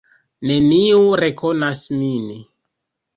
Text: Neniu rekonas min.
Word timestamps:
Neniu 0.51 1.03
rekonas 1.21 1.83
min. 1.99 2.33